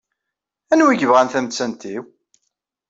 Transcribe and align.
Anwi 0.71 0.93
yebɣan 0.95 1.27
tamettant-iw? 1.29 2.03